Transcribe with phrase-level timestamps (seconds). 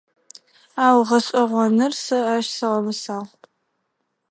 [0.85, 3.31] Ау, гъэшӏэгъоныр, сэ ащ сигъэмысагъ.